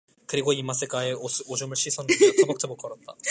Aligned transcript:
그리고 0.25 0.51
이맛 0.51 0.77
가의 0.89 1.13
오줌을 1.13 1.75
씻어 1.75 2.03
내며 2.03 2.31
터벅 2.41 2.57
터벅 2.57 2.75
걸었다. 2.79 3.15